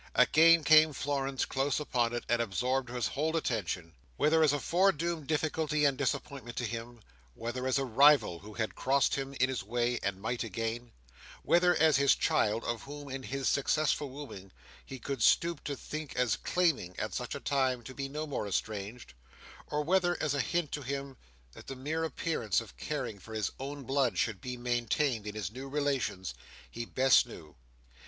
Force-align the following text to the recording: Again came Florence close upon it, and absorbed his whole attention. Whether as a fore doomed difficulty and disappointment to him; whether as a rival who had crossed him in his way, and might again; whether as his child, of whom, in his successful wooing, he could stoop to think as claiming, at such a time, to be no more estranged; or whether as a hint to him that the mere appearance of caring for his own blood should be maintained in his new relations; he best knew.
Again 0.15 0.63
came 0.63 0.93
Florence 0.93 1.45
close 1.45 1.79
upon 1.79 2.11
it, 2.13 2.23
and 2.27 2.41
absorbed 2.41 2.89
his 2.89 3.09
whole 3.09 3.37
attention. 3.37 3.93
Whether 4.17 4.41
as 4.43 4.51
a 4.51 4.59
fore 4.59 4.91
doomed 4.91 5.27
difficulty 5.27 5.85
and 5.85 5.95
disappointment 5.95 6.57
to 6.57 6.65
him; 6.65 7.01
whether 7.35 7.67
as 7.67 7.77
a 7.77 7.85
rival 7.85 8.39
who 8.39 8.55
had 8.55 8.73
crossed 8.73 9.13
him 9.13 9.35
in 9.35 9.47
his 9.47 9.61
way, 9.61 9.99
and 10.01 10.19
might 10.19 10.43
again; 10.43 10.91
whether 11.43 11.75
as 11.75 11.97
his 11.97 12.15
child, 12.15 12.63
of 12.63 12.81
whom, 12.81 13.09
in 13.11 13.21
his 13.21 13.47
successful 13.47 14.09
wooing, 14.09 14.51
he 14.83 14.97
could 14.97 15.21
stoop 15.21 15.63
to 15.65 15.75
think 15.75 16.15
as 16.15 16.35
claiming, 16.35 16.97
at 16.97 17.13
such 17.13 17.35
a 17.35 17.39
time, 17.39 17.83
to 17.83 17.93
be 17.93 18.09
no 18.09 18.25
more 18.25 18.47
estranged; 18.47 19.13
or 19.67 19.83
whether 19.83 20.17
as 20.19 20.33
a 20.33 20.41
hint 20.41 20.71
to 20.71 20.81
him 20.81 21.15
that 21.51 21.67
the 21.67 21.75
mere 21.75 22.03
appearance 22.03 22.59
of 22.59 22.75
caring 22.75 23.19
for 23.19 23.35
his 23.35 23.51
own 23.59 23.83
blood 23.83 24.17
should 24.17 24.41
be 24.41 24.57
maintained 24.57 25.27
in 25.27 25.35
his 25.35 25.51
new 25.51 25.69
relations; 25.69 26.33
he 26.71 26.85
best 26.85 27.27
knew. 27.27 27.55